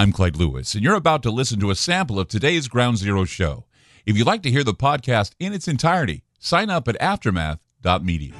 [0.00, 3.26] I'm Clyde Lewis, and you're about to listen to a sample of today's Ground Zero
[3.26, 3.66] show.
[4.06, 8.32] If you'd like to hear the podcast in its entirety, sign up at aftermath.media.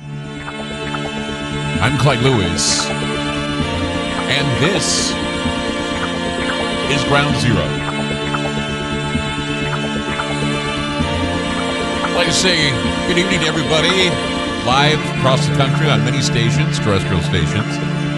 [1.82, 5.10] I'm Clyde Lewis, and this
[6.90, 7.66] is Ground Zero.
[12.06, 12.70] I'd like to say
[13.06, 14.08] good evening to everybody,
[14.64, 18.09] live across the country on many stations, terrestrial stations.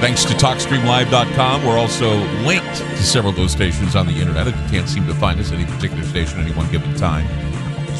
[0.00, 4.46] Thanks to TalkStreamLive.com, we're also linked to several of those stations on the internet.
[4.46, 6.94] If you can't seem to find us at any particular station at any one given
[6.94, 7.26] time,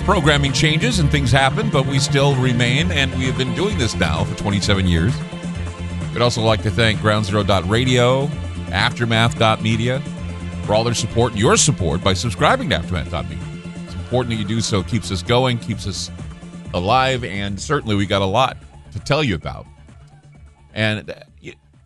[0.08, 3.94] programming changes and things happen, but we still remain, and we have been doing this
[3.94, 5.12] now for 27 years.
[6.14, 8.26] We'd also like to thank GroundZero.radio,
[8.70, 10.00] Aftermath.media
[10.64, 13.44] for all their support and your support by subscribing to Aftermath.media.
[13.84, 14.80] It's important that you do so.
[14.80, 16.10] It keeps us going, keeps us
[16.72, 18.56] alive, and certainly we got a lot
[18.92, 19.66] to tell you about.
[20.72, 21.12] And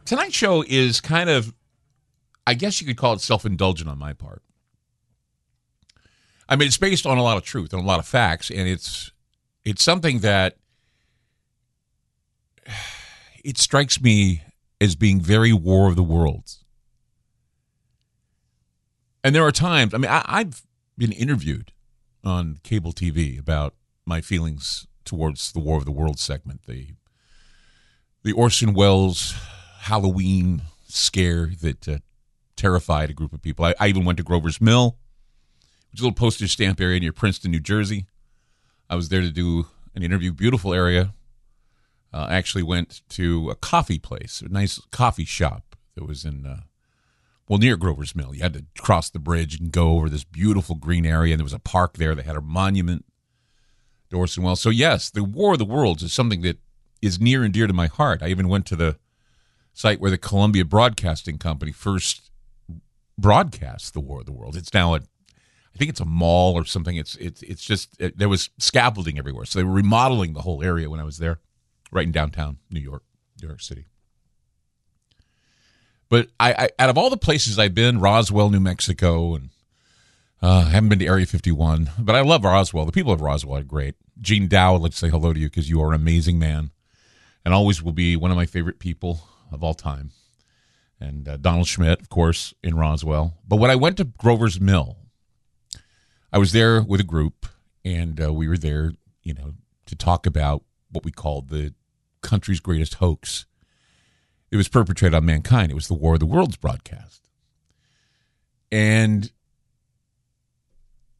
[0.05, 1.55] tonight's show is kind of,
[2.47, 4.43] I guess you could call it self indulgent on my part.
[6.49, 8.69] I mean, it's based on a lot of truth and a lot of facts, and
[8.69, 9.13] it's
[9.65, 10.57] it's something that
[13.45, 14.43] it strikes me
[14.81, 16.65] as being very War of the Worlds.
[19.25, 20.63] And there are times, I mean, I, I've
[20.99, 21.73] been interviewed
[22.25, 26.89] on cable TV about my feelings towards the War of the Worlds segment, the
[28.25, 29.35] the Orson Welles
[29.83, 31.99] Halloween scare that uh,
[32.55, 33.65] terrified a group of people.
[33.65, 34.97] I, I, even went to Grover's Mill,
[35.91, 38.07] which is a little postage stamp area near Princeton, New Jersey.
[38.89, 39.67] I was there to do
[39.97, 40.33] an interview.
[40.33, 41.15] Beautiful area.
[42.15, 46.47] Uh, I actually went to a coffee place, a nice coffee shop that was in,
[46.47, 46.61] uh,
[47.49, 48.37] well, near Grover's Mill.
[48.37, 51.45] You had to cross the bridge and go over this beautiful green area, and there
[51.45, 53.05] was a park there that had a monument
[54.11, 54.61] to Orson Welles.
[54.61, 56.59] So, yes, the War of the Worlds is something that
[57.01, 58.23] is near and dear to my heart.
[58.23, 58.99] I even went to the
[59.73, 62.31] site where the Columbia Broadcasting Company first
[63.19, 64.57] broadcast the War of the Worlds.
[64.57, 66.97] It's now a, I think it's a mall or something.
[66.97, 70.63] It's it's it's just it, there was scaffolding everywhere, so they were remodeling the whole
[70.63, 71.41] area when I was there,
[71.91, 73.03] right in downtown New York,
[73.41, 73.87] New York City.
[76.09, 79.51] But I, I out of all the places I've been, Roswell, New Mexico, and
[80.43, 82.85] uh, I haven't been to Area 51, but I love Roswell.
[82.85, 83.95] The people of Roswell are great.
[84.21, 86.71] Gene Dow, let's say hello to you because you are an amazing man
[87.45, 89.23] and always will be one of my favorite people
[89.55, 90.11] of all time.
[91.01, 93.35] And uh, Donald Schmitt, of course, in Roswell.
[93.47, 94.97] But when I went to Grover's Mill,
[96.33, 97.47] I was there with a group,
[97.85, 98.93] and uh, we were there,
[99.23, 99.55] you know,
[99.87, 101.75] to talk about what we called the
[102.23, 103.47] country's greatest hoax.
[104.51, 105.73] It was perpetrated on mankind.
[105.73, 107.29] It was the War of the Worlds broadcast.
[108.71, 109.31] And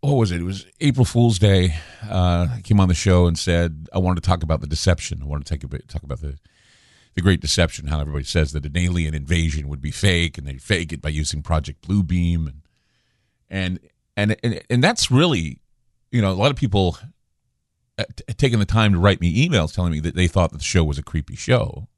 [0.01, 0.41] what was it?
[0.41, 1.75] It was April Fool's Day.
[2.09, 5.21] Uh, I came on the show and said I wanted to talk about the deception.
[5.23, 6.39] I wanted to take a bit, talk about the
[7.15, 10.57] the Great Deception, how everybody says that an alien invasion would be fake, and they
[10.57, 12.63] fake it by using Project Bluebeam, and
[13.51, 13.81] and
[14.17, 15.61] and and, and that's really,
[16.11, 16.99] you know, a lot of people
[17.99, 18.05] uh,
[18.37, 20.85] taking the time to write me emails telling me that they thought that the show
[20.85, 21.89] was a creepy show.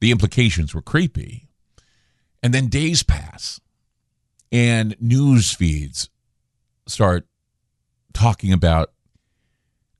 [0.00, 1.48] The implications were creepy,
[2.42, 3.60] and then days pass,
[4.50, 6.08] and news feeds
[6.86, 7.26] start
[8.12, 8.92] talking about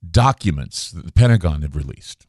[0.09, 2.27] documents that the Pentagon had released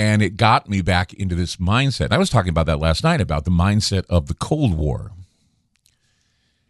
[0.00, 2.10] and it got me back into this mindset.
[2.10, 5.12] I was talking about that last night about the mindset of the Cold War.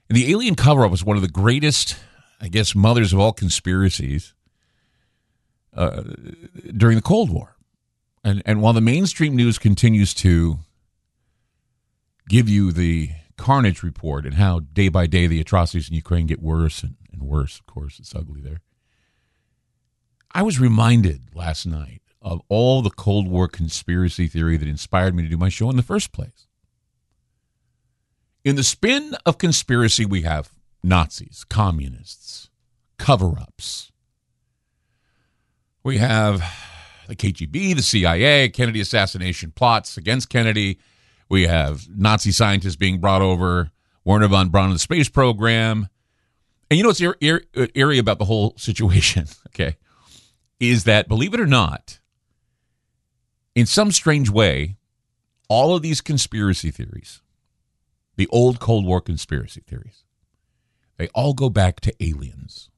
[0.09, 1.95] And the alien cover up was one of the greatest,
[2.41, 4.35] I guess, mothers of all conspiracies
[5.77, 6.03] uh,
[6.77, 7.55] during the Cold War.
[8.25, 10.59] And, and while the mainstream news continues to
[12.29, 16.43] give you the carnage report and how day by day the atrocities in Ukraine get
[16.43, 18.61] worse and, and worse, of course, it's ugly there.
[20.33, 25.23] I was reminded last night of all the Cold War conspiracy theory that inspired me
[25.23, 26.47] to do my show in the first place.
[28.45, 30.51] In the spin of conspiracy, we have
[30.83, 32.51] Nazis, communists,
[32.99, 33.93] cover ups.
[35.83, 36.43] We have
[37.09, 40.79] the KGB, the CIA, Kennedy assassination plots against Kennedy.
[41.29, 43.71] We have Nazi scientists being brought over,
[44.05, 45.89] Wernher von Braun, in the space program.
[46.71, 49.77] And you know what's eerie about the whole situation, okay,
[50.59, 52.00] is that, believe it or not,
[53.61, 54.77] in some strange way,
[55.49, 57.21] all of these conspiracy theories,
[58.17, 60.05] the old Cold War conspiracy theories,
[60.97, 62.71] they all go back to aliens.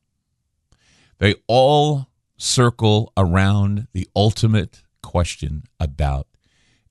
[1.18, 6.26] They all circle around the ultimate question about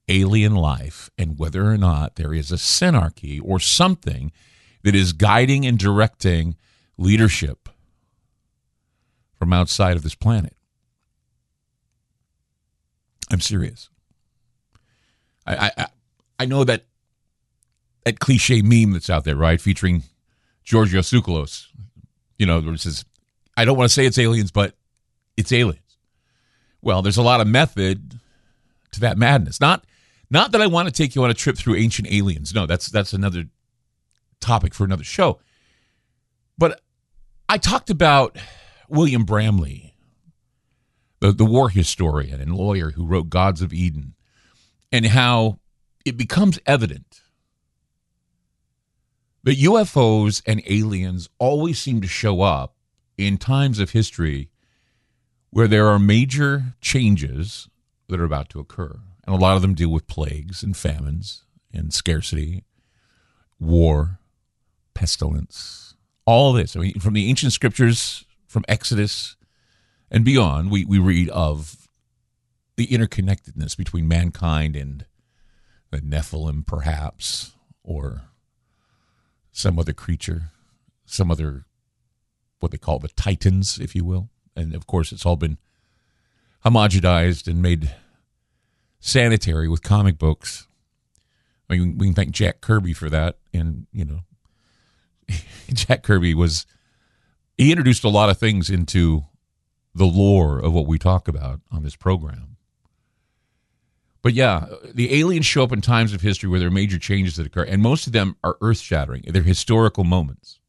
[0.08, 4.32] alien life and whether or not there is a synarchy or something
[4.84, 6.56] that is guiding and directing
[6.98, 7.68] leadership
[9.36, 10.56] from outside of this planet.
[13.32, 13.90] I'm serious.
[15.46, 15.88] I, I,
[16.40, 16.86] I know that
[18.06, 19.60] that cliche meme that's out there, right?
[19.60, 20.04] Featuring
[20.64, 21.68] Giorgio Tsoukalos.
[22.38, 23.06] You know, where it says,
[23.56, 24.76] I don't want to say it's aliens, but
[25.38, 25.98] it's aliens.
[26.82, 28.20] Well, there's a lot of method
[28.92, 29.62] to that madness.
[29.62, 29.86] Not
[30.30, 32.54] not that I want to take you on a trip through ancient aliens.
[32.54, 33.46] No, that's that's another
[34.40, 35.40] topic for another show.
[36.58, 36.82] But
[37.48, 38.38] I talked about
[38.90, 39.91] William Bramley,
[41.22, 44.16] the, the war historian and lawyer who wrote Gods of Eden,
[44.92, 45.60] and how
[46.04, 47.22] it becomes evident
[49.44, 52.76] that UFOs and aliens always seem to show up
[53.18, 54.50] in times of history
[55.52, 57.70] where there are major changes
[58.08, 59.00] that are about to occur.
[59.26, 62.64] And a lot of them deal with plagues and famines and scarcity,
[63.60, 64.20] war,
[64.94, 65.96] pestilence,
[66.26, 66.76] all this.
[66.76, 69.36] I mean, from the ancient scriptures, from Exodus
[70.12, 71.88] and beyond, we, we read of
[72.76, 75.06] the interconnectedness between mankind and
[75.90, 78.24] the Nephilim, perhaps, or
[79.54, 80.52] some other creature,
[81.06, 81.66] some other,
[82.60, 84.30] what they call the Titans, if you will.
[84.54, 85.58] And of course, it's all been
[86.66, 87.96] homogenized and made
[89.00, 90.68] sanitary with comic books.
[91.70, 93.38] I mean, we can thank Jack Kirby for that.
[93.54, 94.20] And, you know,
[95.74, 96.66] Jack Kirby was,
[97.58, 99.24] he introduced a lot of things into
[99.94, 102.58] the lore of what we talk about on this program.
[104.22, 107.38] But yeah, the aliens show up in times of history where there are major changes
[107.38, 109.24] that occur, and most of them are earth shattering.
[109.28, 110.60] They're historical moments.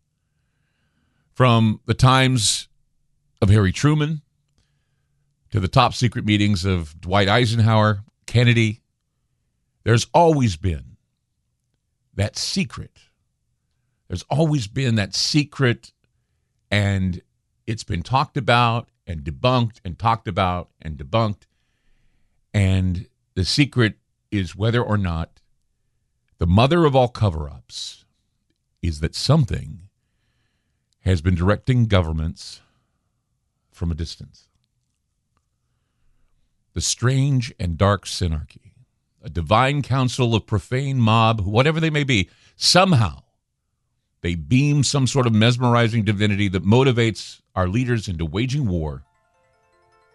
[1.34, 2.68] From the times
[3.40, 4.22] of Harry Truman
[5.50, 8.80] to the top secret meetings of Dwight Eisenhower, Kennedy,
[9.84, 10.96] there's always been
[12.14, 12.98] that secret.
[14.08, 15.92] There's always been that secret,
[16.70, 17.20] and
[17.66, 21.42] it's been talked about and debunked and talked about and debunked.
[22.54, 23.96] And the secret
[24.30, 25.40] is whether or not
[26.38, 28.04] the mother of all cover ups
[28.82, 29.88] is that something
[31.00, 32.60] has been directing governments
[33.70, 34.48] from a distance.
[36.74, 38.72] The strange and dark synarchy,
[39.22, 43.22] a divine council of profane mob, whatever they may be, somehow
[44.22, 49.02] they beam some sort of mesmerizing divinity that motivates our leaders into waging war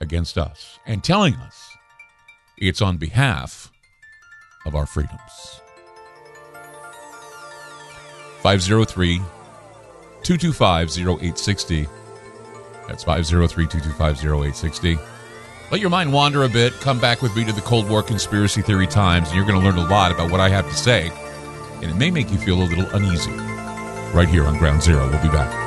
[0.02, 1.70] against us and telling us
[2.58, 3.72] it's on behalf
[4.66, 5.62] of our freedoms.
[8.42, 9.18] 503
[10.24, 11.88] 225 0860.
[12.88, 14.98] That's 503 225 0860.
[15.70, 16.74] Let your mind wander a bit.
[16.80, 19.66] Come back with me to the Cold War Conspiracy Theory Times, and you're going to
[19.66, 21.12] learn a lot about what I have to say.
[21.82, 23.32] And it may make you feel a little uneasy.
[24.14, 25.10] Right here on Ground Zero.
[25.10, 25.67] We'll be back.